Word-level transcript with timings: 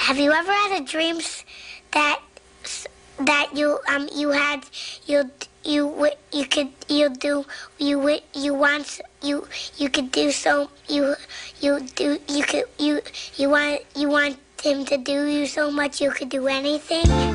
Have 0.00 0.18
you 0.18 0.32
ever 0.32 0.50
had 0.50 0.80
a 0.80 0.84
dream 0.84 1.20
that 1.92 2.20
that 3.18 3.50
you 3.54 3.78
um 3.86 4.08
you 4.14 4.30
had 4.30 4.64
you 5.04 5.30
you 5.62 6.08
you 6.32 6.46
could 6.46 6.72
you 6.88 7.10
do 7.10 7.44
you 7.78 8.18
you 8.32 8.54
want 8.54 9.00
you 9.22 9.46
you 9.76 9.90
could 9.90 10.10
do 10.10 10.32
so 10.32 10.70
you 10.88 11.14
you 11.60 11.80
do 11.94 12.18
you 12.28 12.42
could 12.44 12.64
you 12.78 13.02
you 13.36 13.50
want 13.50 13.82
you 13.94 14.08
want 14.08 14.38
him 14.62 14.86
to 14.86 14.96
do 14.96 15.26
you 15.26 15.46
so 15.46 15.70
much 15.70 16.00
you 16.00 16.10
could 16.10 16.30
do 16.30 16.48
anything. 16.48 17.29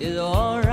Is 0.00 0.16
alright 0.18 0.69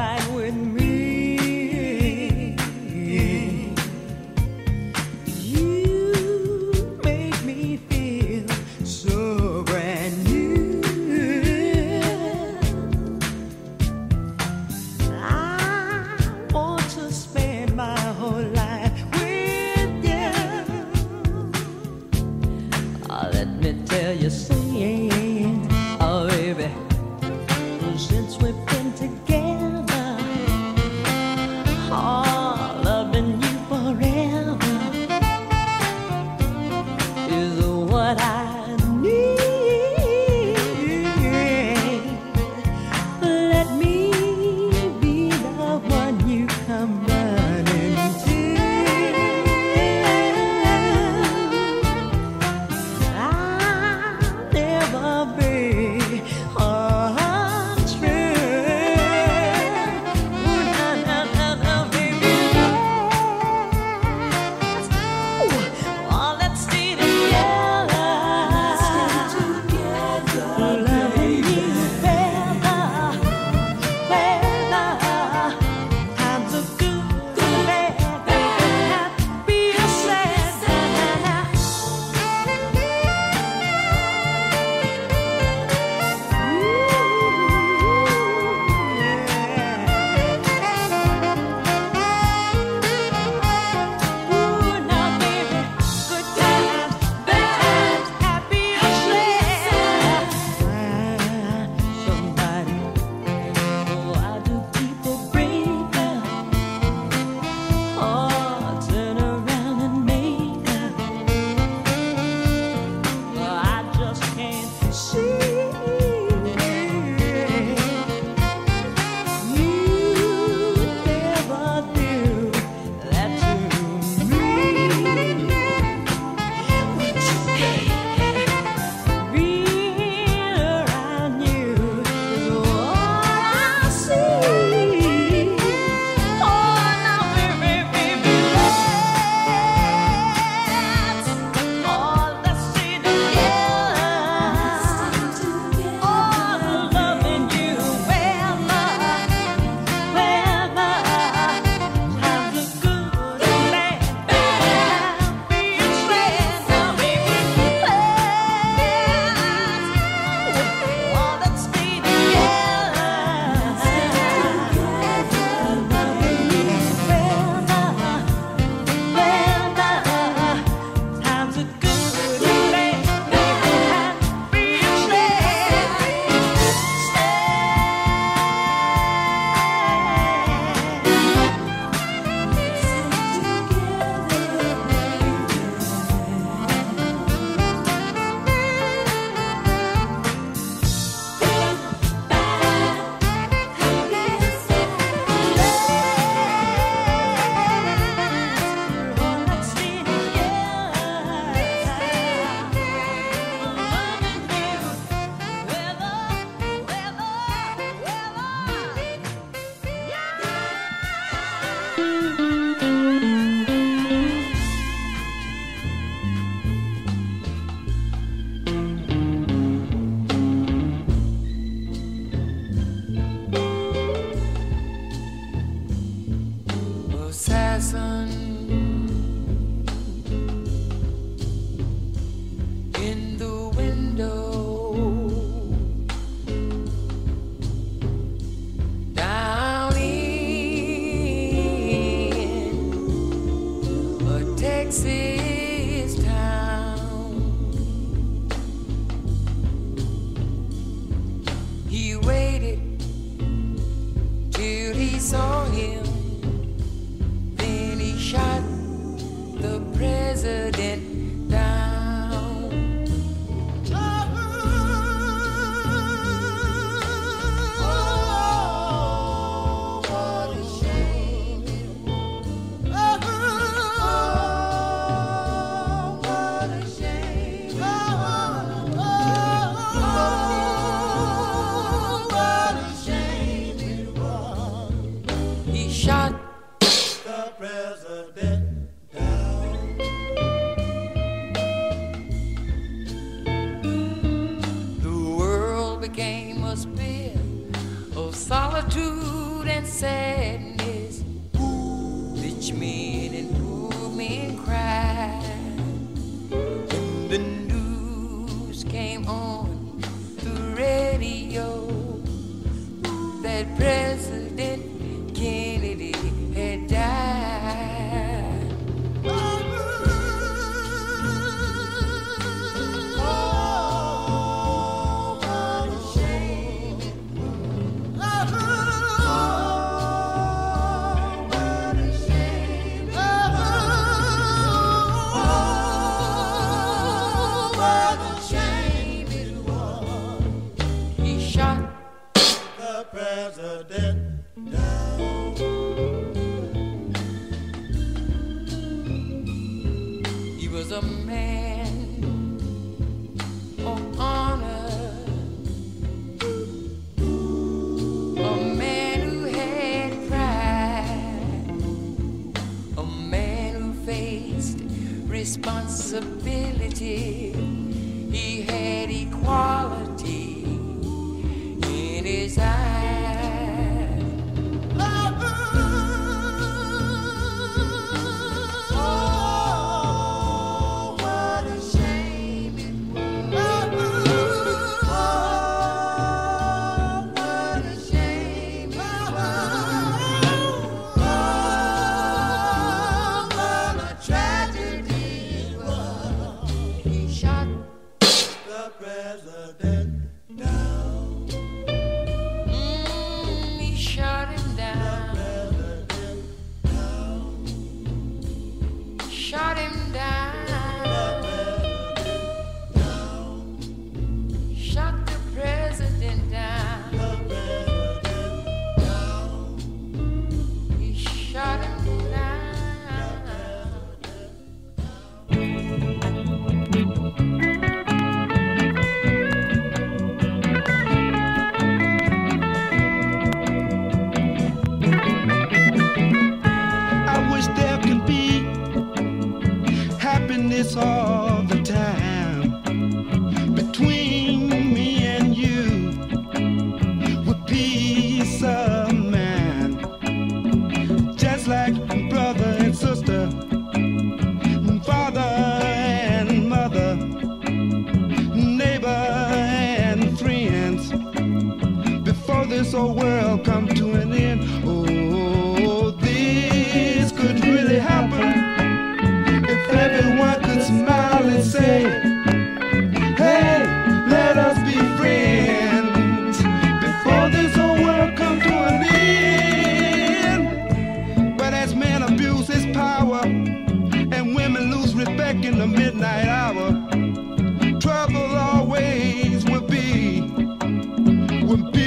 when 491.67 491.91
people 491.91 492.06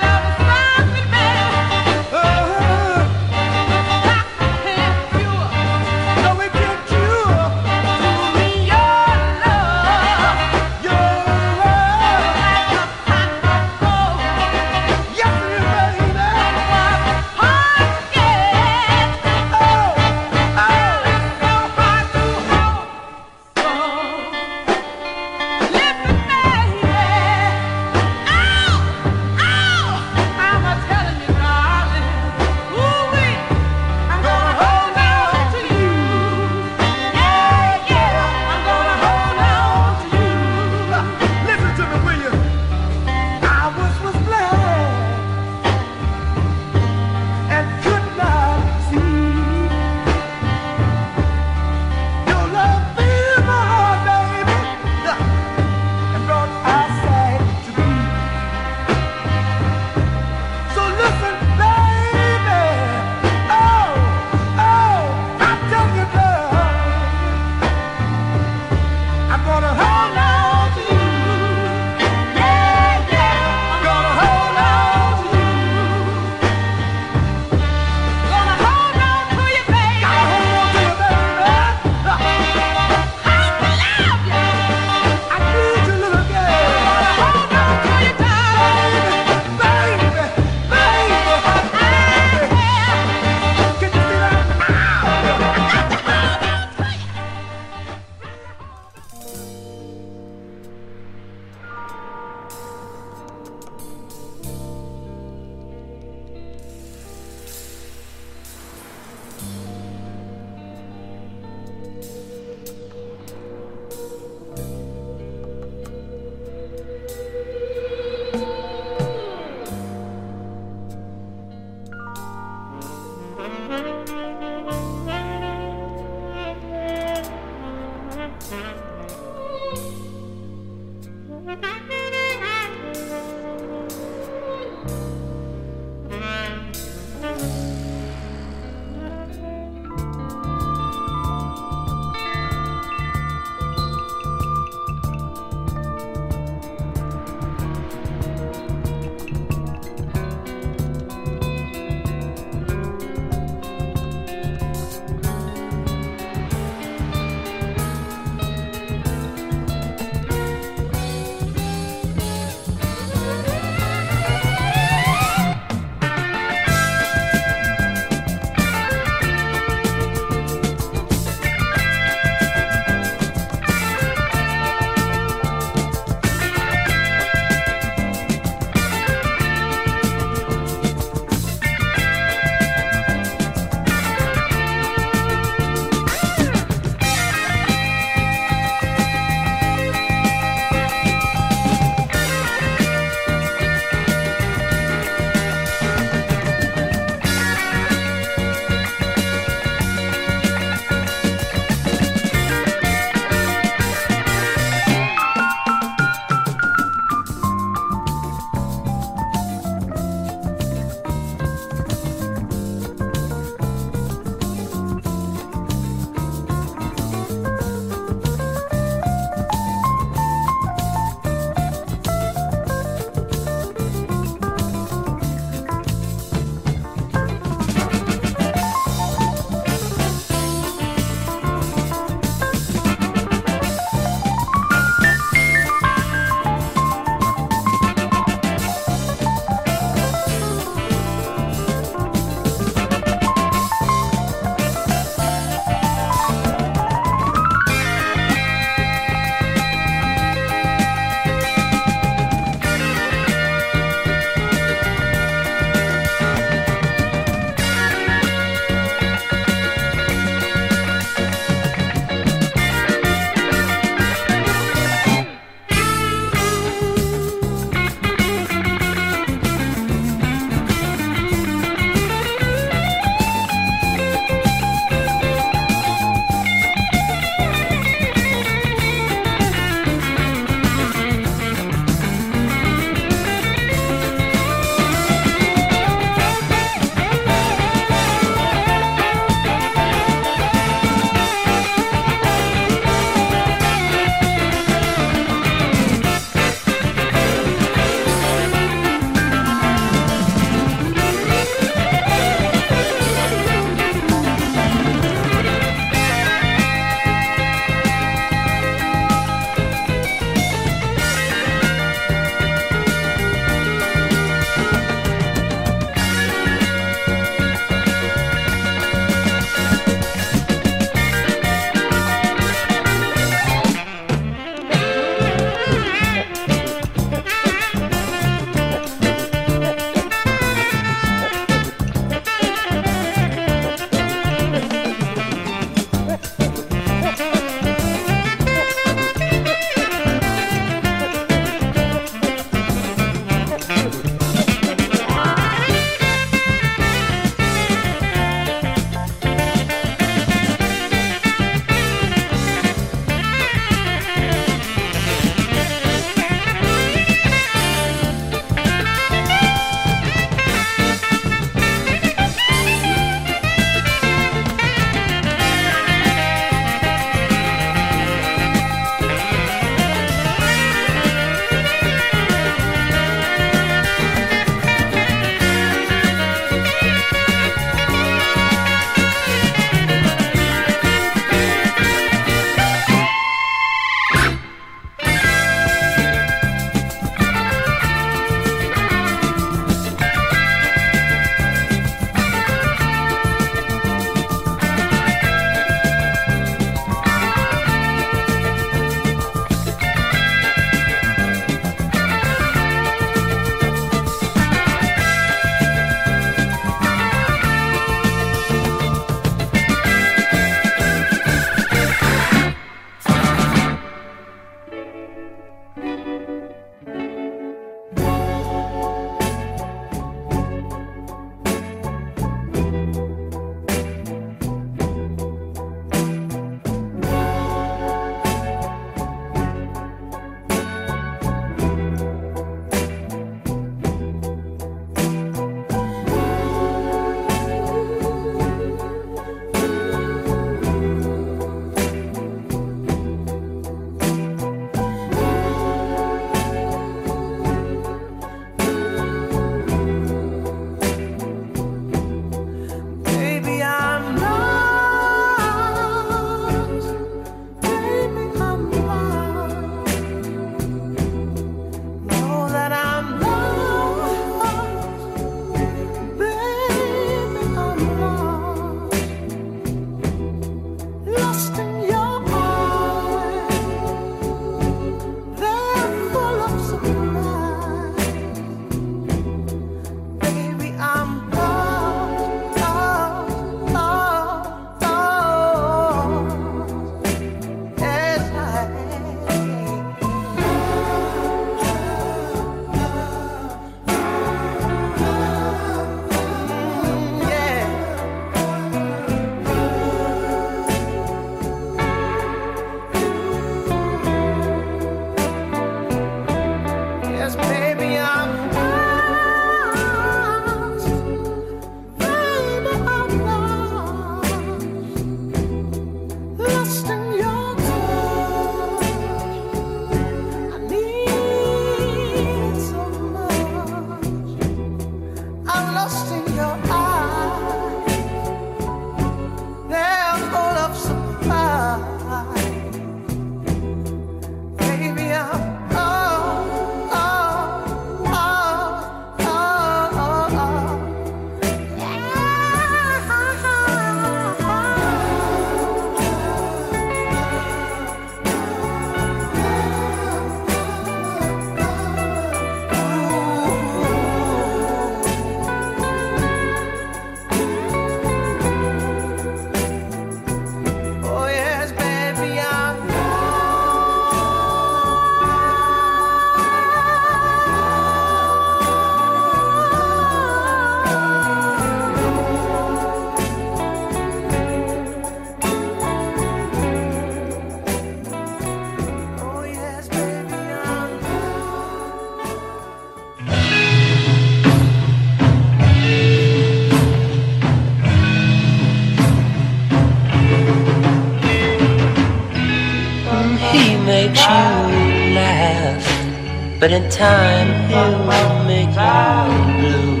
but 596.64 596.72
in 596.72 596.88
time 596.88 597.48
he'll 597.68 598.44
make 598.46 598.72
you 598.72 599.28
blue. 599.58 600.00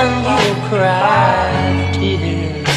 And 0.00 0.12
you'll 0.26 0.68
cry 0.68 1.90
tears 1.94 2.68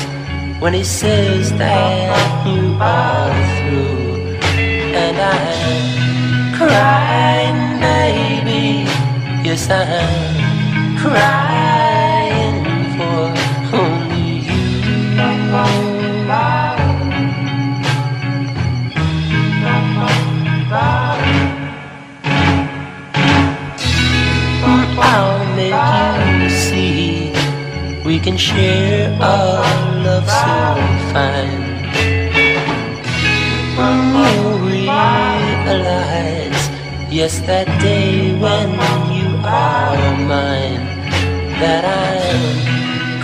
when 0.62 0.76
he 0.76 0.84
says 0.84 1.52
that 1.54 2.46
you 2.46 2.78
are 2.80 3.34
through. 3.58 4.38
And 5.04 5.18
I'm 5.34 6.54
crying, 6.60 7.60
baby. 7.82 8.86
Yes, 9.44 9.68
I'm 9.72 10.98
crying 11.00 11.49
make 25.60 25.76
you 26.42 26.50
see 26.50 27.32
we 28.06 28.16
can 28.20 28.38
share 28.38 29.12
our 29.22 29.64
love 30.06 30.28
so 30.44 30.56
fine. 31.12 31.64
You'll 33.80 34.60
realize, 34.74 35.74
yes, 37.12 37.34
that 37.50 37.68
day 37.82 38.34
when 38.44 38.70
you 39.18 39.30
are 39.44 40.16
mine, 40.32 40.84
that 41.62 41.84
I'm 42.04 42.44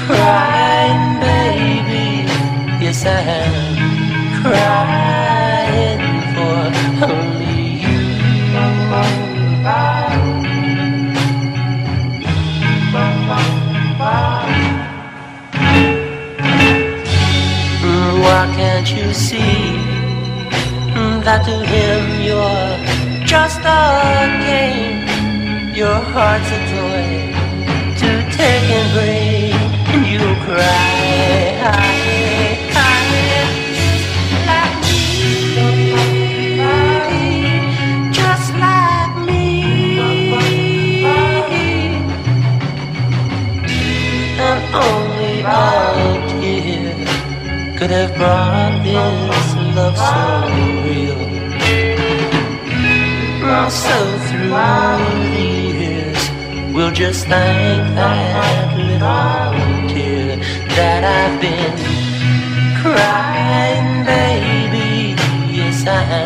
crying, 0.05 1.03
baby. 1.23 2.07
Yes, 2.83 2.99
I'm 3.05 3.15
crying 3.15 3.64
see 19.15 19.75
that 21.23 21.43
to 21.45 21.55
him 21.73 22.21
you're 22.21 23.25
just 23.25 23.59
a 23.59 24.37
game? 24.45 25.73
Your 25.73 25.95
heart's 25.95 26.51
a 26.51 26.59
toy 26.71 27.33
to 28.01 28.09
take 28.37 28.69
and 28.77 28.87
bring, 28.93 29.55
and 29.93 30.05
you 30.05 30.19
cry. 30.45 31.94
Could 47.87 47.93
have 47.93 48.15
brought 48.15 48.83
this 48.83 49.55
love 49.75 49.95
so 49.95 50.49
real. 50.85 51.19
So 53.69 53.97
through 54.27 54.49
the 55.35 55.49
years, 55.79 56.21
we'll 56.73 56.89
just 56.91 57.27
thank 57.27 57.83
that 57.93 58.75
little 58.75 59.89
tear 59.93 60.37
that 60.75 61.03
I've 61.03 61.39
been 61.39 61.77
crying, 62.81 64.03
baby. 64.03 65.15
Yes, 65.55 65.85
I'm 65.85 66.07
crying. 66.07 66.24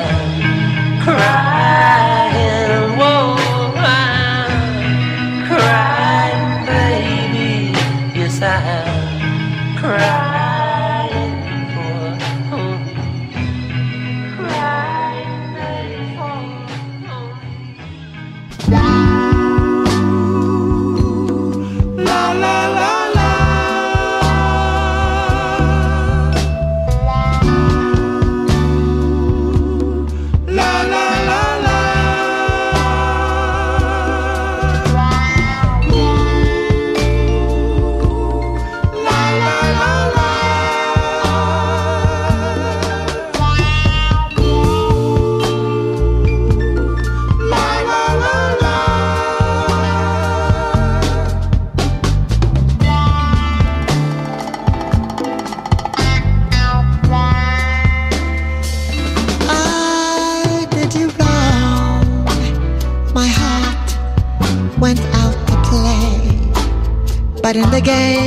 Play, 67.82 68.19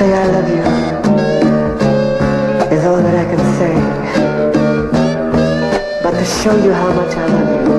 say 0.00 0.14
I 0.14 0.26
love 0.34 0.48
you 0.48 0.64
is 2.74 2.84
all 2.86 3.00
that 3.06 3.16
I 3.22 3.26
can 3.32 3.42
say. 3.58 3.74
But 6.02 6.12
to 6.12 6.24
show 6.40 6.56
you 6.64 6.72
how 6.72 6.90
much 7.00 7.12
I 7.22 7.26
love 7.36 7.50
you 7.56 7.72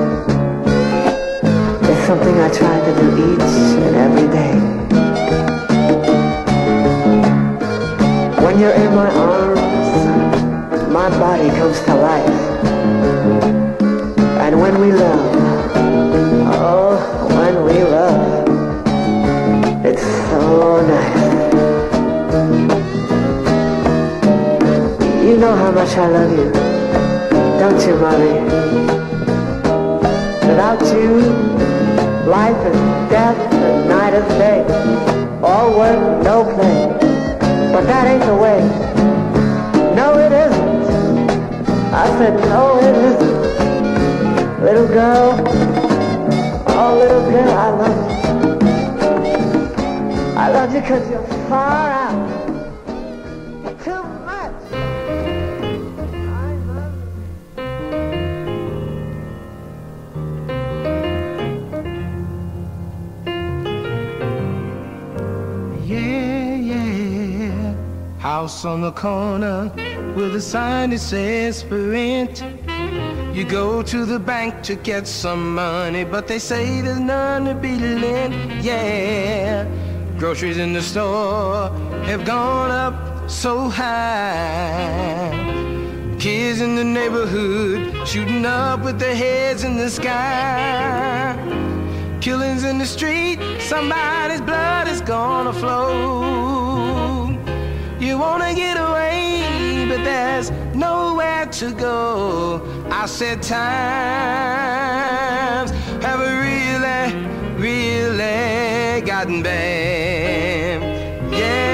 is 1.90 1.98
something 2.06 2.36
I 2.46 2.48
try 2.60 2.76
to 2.86 2.92
do 3.00 3.06
each 3.28 3.54
and 3.86 3.96
every 4.06 4.28
day. 4.38 4.54
When 8.44 8.54
you're 8.60 8.76
in 8.84 8.90
my 8.94 9.10
arms, 9.32 9.60
my 10.98 11.08
body 11.18 11.48
comes 11.58 11.80
to 11.86 11.94
life. 11.96 12.40
And 14.44 14.60
when 14.60 14.74
we 14.80 14.92
love, 14.92 15.34
oh, 16.54 16.94
when 17.36 17.54
we 17.64 17.82
love, 17.82 18.46
it's 19.84 20.06
so 20.30 20.86
nice. 20.86 21.01
much 25.82 25.96
I 25.96 26.06
love 26.06 26.30
you. 26.30 26.52
Don't 27.58 27.80
you, 27.86 27.94
Mommy? 27.98 28.34
Without 30.46 30.80
you, 30.94 31.08
life 32.30 32.60
is 32.70 32.78
death 33.10 33.36
and 33.52 33.88
night 33.88 34.14
is 34.14 34.28
day. 34.38 34.62
All 35.42 35.76
work, 35.76 36.22
no 36.22 36.44
play. 36.54 36.86
But 37.72 37.84
that 37.86 38.06
ain't 38.06 38.24
the 38.24 38.36
way. 38.36 38.60
No, 39.96 40.18
it 40.18 40.30
isn't. 40.30 41.30
I 41.92 42.06
said, 42.18 42.34
no, 42.52 42.78
it 42.78 42.96
isn't. 43.10 43.42
Oh, 44.38 44.62
little 44.62 44.86
girl, 44.86 45.34
oh, 46.78 46.96
little 46.96 47.24
girl, 47.28 47.50
I 47.58 47.70
love 47.82 47.98
you. 47.98 48.18
I 50.36 50.48
love 50.48 50.72
you 50.74 50.80
because 50.80 51.10
you're 51.10 51.26
far 51.48 51.90
out. 51.90 52.41
house 68.42 68.64
on 68.64 68.80
the 68.80 68.90
corner 68.90 69.70
with 70.16 70.34
a 70.34 70.40
sign 70.40 70.90
that 70.90 70.98
says 70.98 71.62
for 71.62 71.80
rent. 71.90 72.42
You 73.36 73.44
go 73.44 73.82
to 73.84 74.04
the 74.04 74.18
bank 74.18 74.64
to 74.64 74.74
get 74.74 75.06
some 75.06 75.54
money, 75.54 76.02
but 76.02 76.26
they 76.26 76.40
say 76.40 76.80
there's 76.80 76.98
none 76.98 77.44
to 77.44 77.54
be 77.54 77.78
lent. 77.78 78.34
Yeah, 78.64 79.64
groceries 80.18 80.58
in 80.58 80.72
the 80.72 80.82
store 80.82 81.70
have 82.10 82.24
gone 82.24 82.72
up 82.72 83.30
so 83.30 83.68
high. 83.68 85.30
Kids 86.18 86.60
in 86.60 86.74
the 86.74 86.84
neighborhood 86.98 88.08
shooting 88.08 88.44
up 88.44 88.80
with 88.84 88.98
their 88.98 89.14
heads 89.14 89.62
in 89.62 89.76
the 89.76 89.88
sky. 89.88 91.38
Killings 92.20 92.64
in 92.64 92.78
the 92.78 92.86
street, 92.86 93.38
somebody's 93.60 94.40
blood 94.40 94.88
is 94.88 95.00
gonna 95.00 95.52
flow. 95.52 96.51
You 98.12 98.18
wanna 98.18 98.52
get 98.52 98.76
away, 98.76 99.86
but 99.88 100.04
there's 100.04 100.50
nowhere 100.74 101.46
to 101.46 101.72
go. 101.72 102.60
I 102.90 103.06
said 103.06 103.42
times 103.42 104.10
have 106.04 106.20
really, 106.20 107.14
really 107.56 109.00
gotten 109.00 109.42
bad. 109.42 110.82
Yeah, 111.32 111.64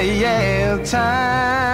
yeah, 0.00 0.78
times 0.82 1.67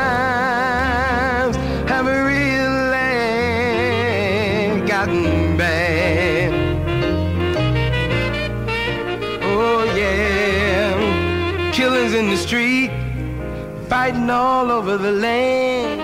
fighting 14.05 14.29
all 14.29 14.71
over 14.71 14.99
the 14.99 15.13
land. 15.13 15.99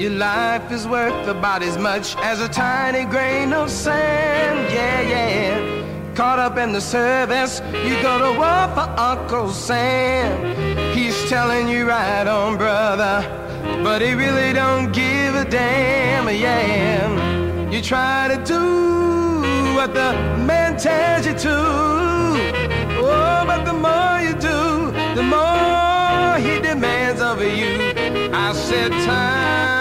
Your 0.00 0.12
life 0.12 0.72
is 0.72 0.88
worth 0.88 1.28
about 1.28 1.62
as 1.62 1.76
much 1.76 2.16
as 2.30 2.40
a 2.40 2.48
tiny 2.48 3.04
grain 3.04 3.52
of 3.52 3.70
sand. 3.70 4.58
Yeah, 4.72 5.00
yeah. 5.14 6.14
Caught 6.14 6.38
up 6.38 6.56
in 6.56 6.72
the 6.72 6.80
service, 6.80 7.60
you 7.86 7.94
go 8.00 8.14
to 8.24 8.30
war 8.42 8.62
for 8.76 8.88
Uncle 8.98 9.50
Sam. 9.50 10.32
He's 10.96 11.18
telling 11.28 11.68
you 11.68 11.86
right 11.86 12.26
on, 12.26 12.56
brother, 12.56 13.16
but 13.84 14.00
he 14.00 14.14
really 14.14 14.54
don't 14.54 14.90
give 14.90 15.34
a 15.34 15.44
damn. 15.44 16.28
Yeah, 16.30 17.70
you 17.70 17.82
try 17.82 18.28
to 18.34 18.38
do 18.56 18.64
what 19.76 19.92
the 19.92 20.12
man 20.50 20.78
tells 20.78 21.26
you 21.26 21.34
to. 21.46 21.56
Oh, 23.04 23.44
but 23.50 23.64
the 23.70 23.76
more 23.86 24.16
you 24.26 24.34
do, 24.50 24.60
the 25.14 25.22
more 25.22 25.69
he 26.40 26.60
demands 26.60 27.20
of 27.20 27.40
you. 27.42 27.92
I 28.32 28.52
said 28.52 28.90
times 28.90 29.79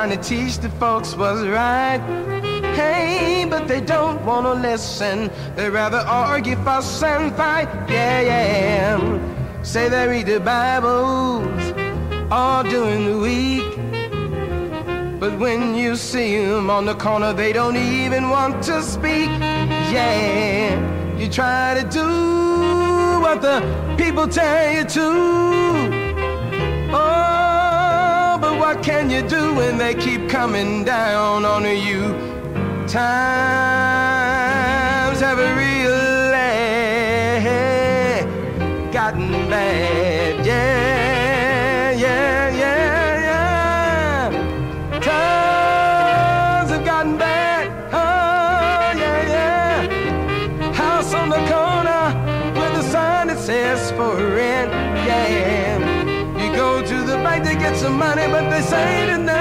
trying 0.00 0.18
to 0.18 0.28
teach 0.28 0.56
the 0.56 0.70
folks 0.80 1.14
what's 1.14 1.42
right. 1.42 2.00
Hey, 2.74 3.44
but 3.44 3.68
they 3.68 3.82
don't 3.82 4.24
want 4.24 4.46
to 4.46 4.54
listen. 4.54 5.30
They 5.56 5.68
rather 5.68 5.98
argue, 5.98 6.56
fuss, 6.64 7.02
and 7.02 7.36
fight. 7.36 7.68
Yeah, 7.86 8.20
yeah. 8.22 9.62
Say 9.62 9.90
they 9.90 10.08
read 10.08 10.24
the 10.24 10.40
Bibles 10.40 11.74
all 12.30 12.62
during 12.62 13.04
the 13.10 13.18
week. 13.18 13.70
But 15.20 15.38
when 15.38 15.74
you 15.74 15.96
see 15.96 16.46
them 16.46 16.70
on 16.70 16.86
the 16.86 16.94
corner, 16.94 17.34
they 17.34 17.52
don't 17.52 17.76
even 17.76 18.30
want 18.30 18.62
to 18.70 18.82
speak. 18.82 19.28
Yeah, 19.92 21.18
you 21.18 21.28
try 21.28 21.74
to 21.78 21.86
do 21.86 23.20
what 23.20 23.42
the 23.42 23.60
people 23.98 24.26
tell 24.26 24.72
you 24.72 24.84
to. 24.84 25.69
What 28.74 28.84
can 28.84 29.10
you 29.10 29.20
do 29.28 29.52
when 29.54 29.76
they 29.78 29.94
keep 29.94 30.28
coming 30.28 30.84
down 30.84 31.44
on 31.44 31.64
you? 31.64 32.14
Times 32.86 33.00
have 35.20 35.38
really 35.38 36.30
gotten 38.92 39.32
bad. 39.50 40.29
Some 57.76 57.98
money, 57.98 58.26
but 58.26 58.48
they 58.50 58.62
say 58.62 59.06
there's 59.06 59.39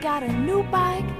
got 0.00 0.22
a 0.22 0.32
new 0.32 0.62
bike 0.64 1.19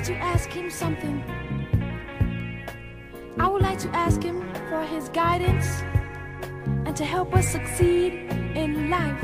like 0.00 0.06
to 0.06 0.24
ask 0.24 0.48
him 0.48 0.70
something. 0.70 1.22
I 3.38 3.46
would 3.46 3.60
like 3.60 3.78
to 3.80 3.90
ask 3.90 4.22
him 4.22 4.40
for 4.70 4.82
his 4.82 5.10
guidance 5.10 5.82
and 6.86 6.96
to 6.96 7.04
help 7.04 7.34
us 7.34 7.46
succeed 7.46 8.14
in 8.54 8.88
life. 8.88 9.22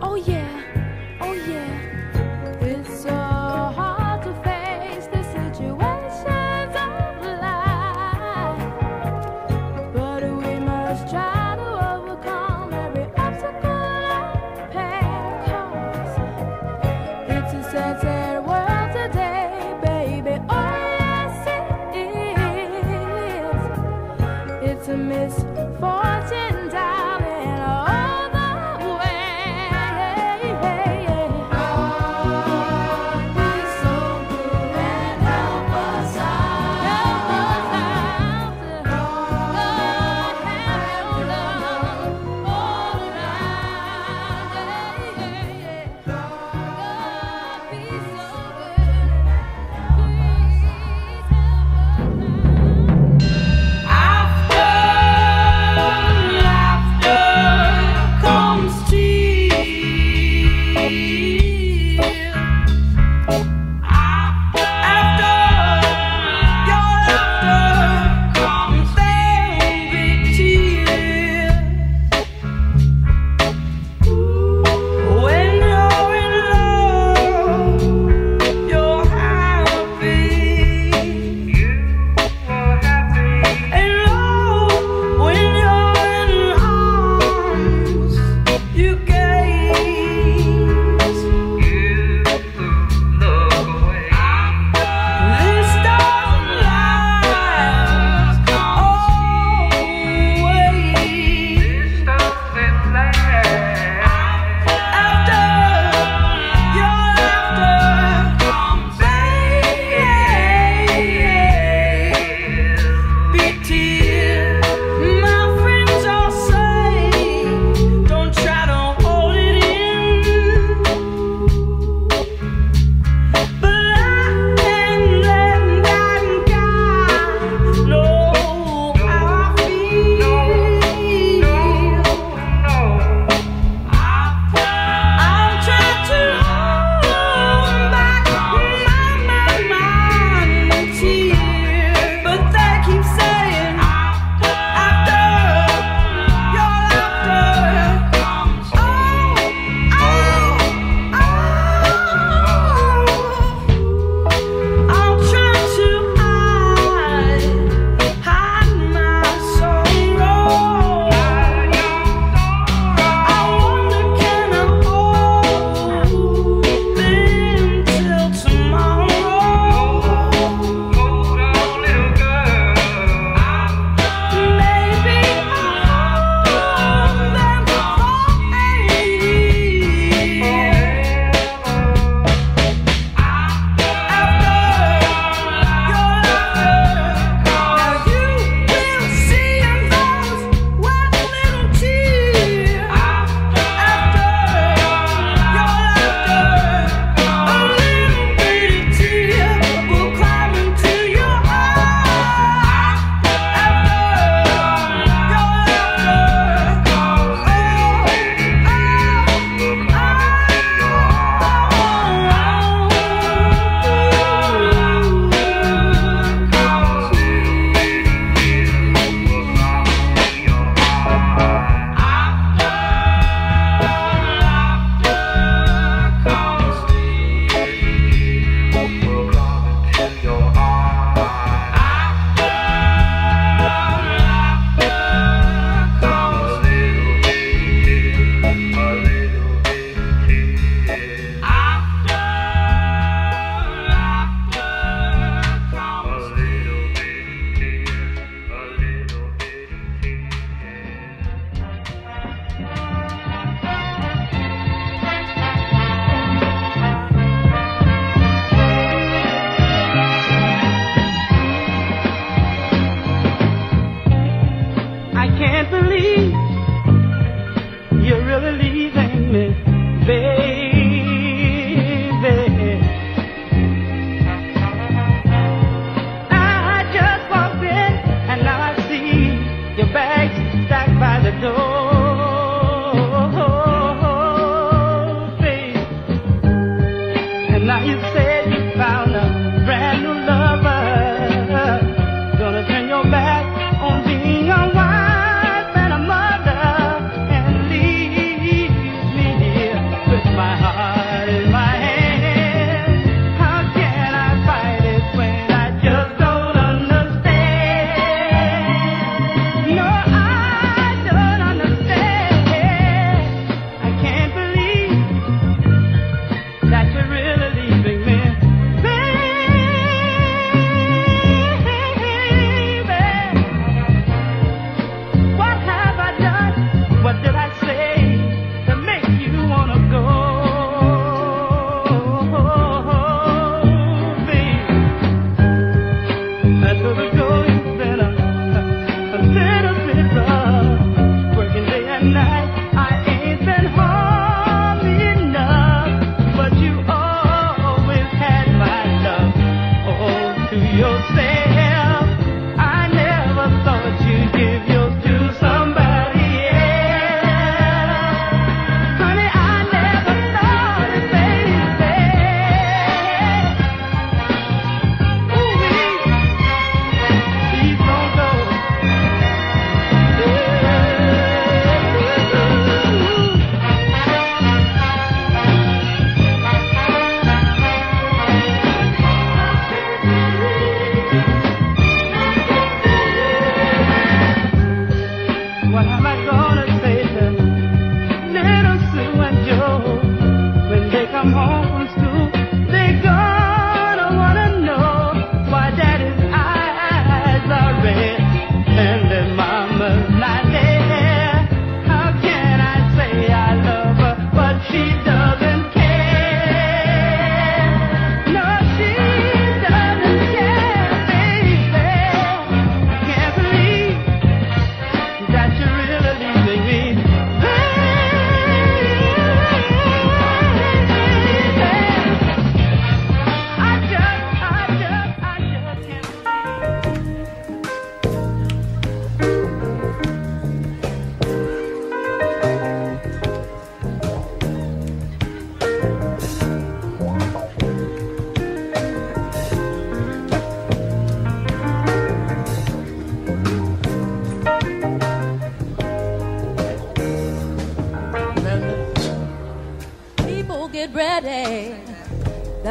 Oh, 0.00 0.14
yeah, 0.14 1.18
oh, 1.20 1.32
yeah. 1.32 2.60
With 2.60 2.86
so 2.96 3.17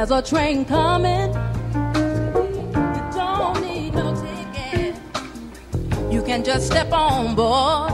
There's 0.07 0.23
a 0.23 0.29
train 0.29 0.63
coming. 0.63 1.33
You 1.33 3.03
don't 3.11 3.61
need 3.61 3.93
no 3.93 4.15
ticket. 4.15 4.95
You 6.09 6.21
can 6.23 6.45
just 6.45 6.67
step 6.67 6.93
on 6.93 7.35
board. 7.35 7.91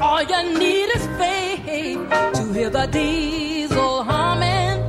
All 0.00 0.22
you 0.22 0.58
need 0.58 0.88
is 0.96 1.06
faith 1.18 1.66
to 2.32 2.52
hear 2.54 2.70
the 2.70 2.86
diesel 2.86 4.04
humming. 4.04 4.80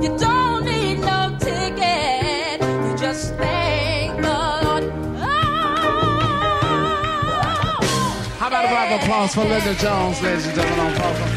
You 0.00 0.16
don't 0.16 0.64
need 0.64 1.00
no 1.00 1.36
ticket. 1.40 2.60
You 2.62 2.96
just 2.96 3.34
thank 3.34 4.14
the 4.22 4.60
Lord. 4.62 4.84
Oh, 5.16 5.26
How 8.38 8.46
about 8.46 8.64
a 8.64 8.68
round 8.68 8.94
of 8.94 9.02
applause 9.02 9.34
for 9.34 9.44
Linda 9.44 9.74
Jones, 9.74 10.22
ladies 10.22 10.46
and 10.46 10.54
gentlemen, 10.54 11.02
on? 11.02 11.33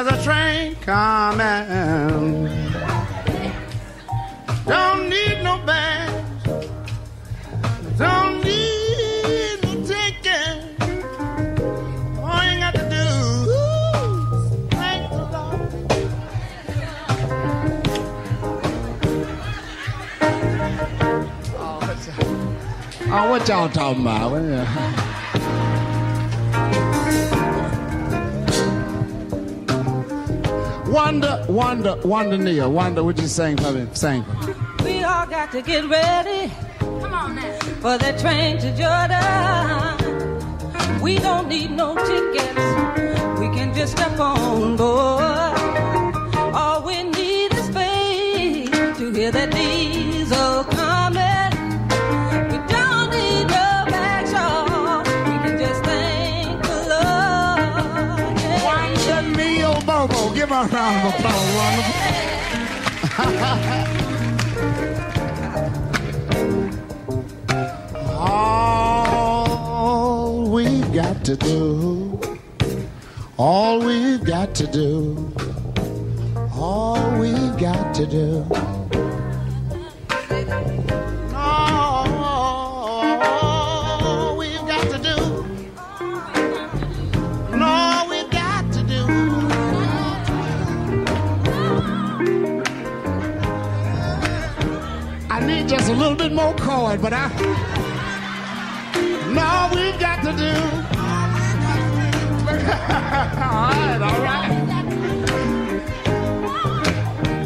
As 0.00 0.06
a 0.06 0.22
train 0.22 0.76
coming. 0.76 2.44
Don't 4.64 5.08
need 5.10 5.42
no 5.42 5.58
bags. 5.66 6.44
Don't 7.98 8.44
need 8.44 9.58
no 9.64 9.74
ticket. 9.84 10.56
All 12.22 12.44
you 12.44 12.60
got 12.60 12.74
to 12.76 12.84
do 12.88 13.06
is 14.36 14.52
thank 14.70 15.10
the 15.10 15.24
Lord. 15.34 15.58
Oh, 21.58 21.80
Oh, 23.10 23.30
what 23.30 23.48
y'all 23.48 23.68
talking 23.68 24.02
about? 24.02 24.97
What, 30.98 31.22
uh, 31.22 31.46
Wonder, 31.48 31.96
wonder, 32.02 32.68
wonder, 32.68 33.04
what 33.04 33.20
you 33.20 33.28
saying 33.28 33.58
for 33.58 33.70
me? 33.70 33.86
Sing. 33.92 34.24
We 34.84 35.04
all 35.04 35.26
got 35.26 35.52
to 35.52 35.62
get 35.62 35.88
ready. 35.88 36.52
Come 36.80 37.14
on 37.14 37.36
now. 37.36 37.58
For 37.80 37.98
the 37.98 38.18
train 38.18 38.58
to 38.58 38.76
Jordan. 38.76 39.30
We 41.00 41.20
don't 41.20 41.46
need 41.48 41.70
no 41.70 41.94
tickets. 41.94 43.38
We 43.38 43.46
can 43.56 43.72
just 43.74 43.92
step 43.92 44.18
on 44.18 44.76
board. 44.76 45.47
Of. 60.88 61.04
All 68.16 69.50
we've 70.50 70.90
got 70.94 71.22
to 71.26 71.36
do, 71.36 72.18
All 73.36 73.80
we've 73.80 74.24
got 74.24 74.54
to 74.54 74.66
do, 74.66 75.30
all 76.54 77.18
we've 77.20 77.58
got 77.58 77.94
to 77.96 78.06
do. 78.06 78.47
Chord, 96.88 97.02
but 97.02 97.12
I. 97.12 97.28
All 99.40 99.68
we've 99.74 99.98
got 100.00 100.22
to 100.24 100.32
do. 100.32 100.52
all 103.44 103.70
right, 103.70 104.00
all 104.02 104.20
right. 104.22 104.50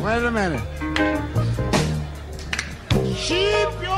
Wait 0.04 0.24
a 0.24 0.30
minute. 0.30 0.64
Keep 3.16 3.72
your 3.82 3.91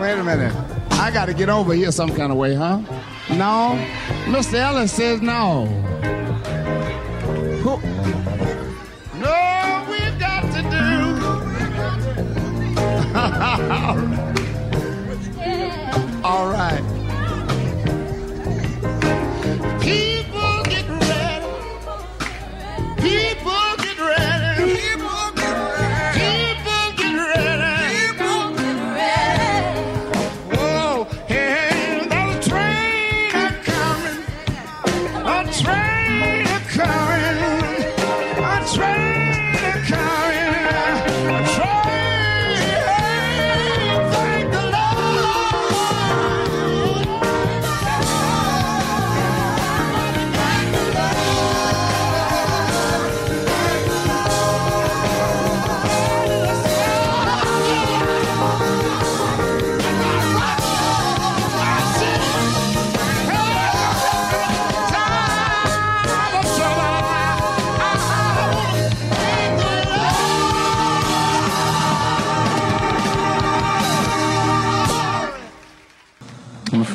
wait 0.00 0.18
a 0.18 0.24
minute. 0.24 0.54
I 0.92 1.10
got 1.10 1.26
to 1.26 1.34
get 1.34 1.48
over 1.48 1.74
here 1.74 1.92
some 1.92 2.14
kind 2.14 2.30
of 2.32 2.38
way, 2.38 2.54
huh? 2.54 2.78
No. 3.30 3.78
Mr. 4.26 4.54
Ellis 4.54 4.92
says 4.92 5.20
no. 5.20 5.66
Who? 7.62 7.76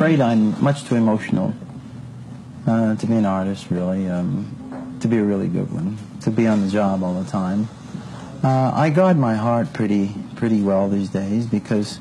Afraid 0.07 0.21
I'm 0.21 0.63
much 0.63 0.85
too 0.85 0.95
emotional 0.95 1.53
uh, 2.65 2.95
to 2.95 3.05
be 3.05 3.15
an 3.15 3.25
artist, 3.25 3.69
really, 3.69 4.07
um, 4.07 4.97
to 5.01 5.07
be 5.09 5.17
a 5.17 5.23
really 5.23 5.49
good 5.49 5.69
one, 5.69 5.97
to 6.21 6.31
be 6.31 6.47
on 6.47 6.61
the 6.61 6.71
job 6.71 7.03
all 7.03 7.21
the 7.21 7.29
time. 7.29 7.67
Uh, 8.41 8.71
I 8.73 8.89
guard 8.89 9.17
my 9.17 9.35
heart 9.35 9.73
pretty, 9.73 10.15
pretty 10.37 10.61
well 10.61 10.87
these 10.87 11.09
days 11.09 11.45
because 11.45 11.99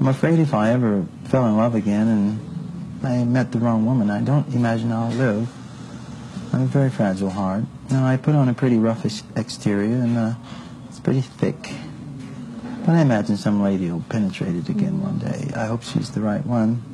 I'm 0.00 0.08
afraid 0.08 0.40
if 0.40 0.52
I 0.52 0.72
ever 0.72 1.06
fell 1.26 1.46
in 1.46 1.56
love 1.56 1.76
again 1.76 2.08
and 2.08 3.06
I 3.06 3.22
met 3.22 3.52
the 3.52 3.60
wrong 3.60 3.86
woman, 3.86 4.10
I 4.10 4.20
don't 4.20 4.52
imagine 4.52 4.90
I'll 4.90 5.12
live. 5.12 5.48
I 6.52 6.58
have 6.58 6.62
a 6.62 6.66
very 6.66 6.90
fragile 6.90 7.30
heart. 7.30 7.62
Now, 7.88 8.04
I 8.04 8.16
put 8.16 8.34
on 8.34 8.48
a 8.48 8.54
pretty 8.54 8.78
roughish 8.78 9.22
exterior 9.36 9.94
and 9.94 10.18
uh, 10.18 10.34
it's 10.88 10.98
pretty 10.98 11.20
thick. 11.20 11.70
But 12.80 12.96
I 12.96 13.00
imagine 13.00 13.36
some 13.36 13.62
lady 13.62 13.92
will 13.92 14.04
penetrate 14.08 14.56
it 14.56 14.68
again 14.68 15.00
one 15.00 15.20
day. 15.20 15.52
I 15.54 15.66
hope 15.66 15.84
she's 15.84 16.10
the 16.10 16.20
right 16.20 16.44
one. 16.44 16.93